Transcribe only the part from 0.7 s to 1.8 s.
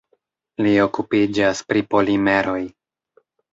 okupiĝas